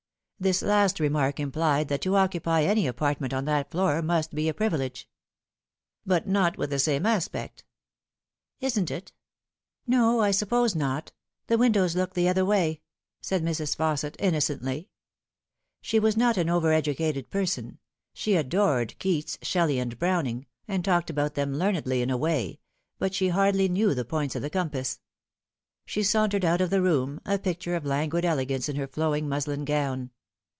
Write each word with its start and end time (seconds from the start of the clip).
This 0.41 0.63
last 0.63 0.99
remark 0.99 1.39
implied 1.39 1.87
that 1.89 2.01
to 2.01 2.15
occupy 2.15 2.63
any 2.63 2.87
apartment 2.87 3.31
on 3.31 3.45
that 3.45 3.69
floor 3.69 4.01
must 4.01 4.33
be 4.33 4.47
a 4.49 4.55
privilege." 4.55 5.07
But 6.07 6.27
not 6.27 6.57
with 6.57 6.71
the 6.71 6.79
same 6.79 7.05
aspect."" 7.05 7.63
Isn't 8.69 8.89
it? 8.89 9.13
No, 9.85 10.19
I 10.19 10.31
suppose 10.31 10.73
not. 10.75 11.11
The 11.45 11.59
windows 11.59 11.95
look 11.95 12.15
the 12.15 12.27
other 12.27 12.43
way," 12.43 12.81
said 13.21 13.43
Mrs. 13.43 13.75
Fausset 13.77 14.15
innocently. 14.17 14.89
She 15.79 15.99
was 15.99 16.17
not 16.17 16.37
an 16.37 16.49
over 16.49 16.73
educated 16.73 17.29
person. 17.29 17.77
She 18.11 18.35
adored 18.35 18.97
Keats, 18.97 19.37
Shelley, 19.43 19.77
and 19.77 19.99
Browning, 19.99 20.47
and 20.67 20.83
talked 20.83 21.11
about 21.11 21.35
them 21.35 21.53
learnedly 21.53 22.01
in 22.01 22.09
a 22.09 22.17
way; 22.17 22.59
but 22.97 23.13
she 23.13 23.27
hardly 23.29 23.69
knew 23.69 23.93
the 23.93 24.05
points 24.05 24.35
of 24.35 24.41
the 24.41 24.49
compass. 24.49 25.01
She 25.85 26.01
sauntered 26.01 26.43
out 26.43 26.61
of 26.61 26.71
the 26.71 26.81
room, 26.81 27.21
a 27.27 27.37
picture 27.37 27.75
of 27.75 27.85
languid 27.85 28.25
elegance 28.25 28.67
in 28.67 28.75
her 28.77 28.87
flowing 28.87 29.29
muslin 29.29 29.65
gown. 29.65 30.09